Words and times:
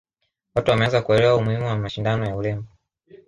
watu 0.55 0.71
wameanza 0.71 1.01
kuelewa 1.01 1.35
umuhimu 1.35 1.65
wa 1.67 1.77
mashindano 1.77 2.25
ya 2.25 2.35
urembo 2.35 2.67